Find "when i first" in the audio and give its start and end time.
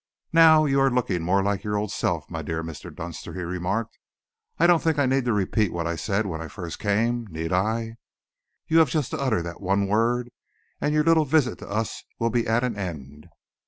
6.25-6.79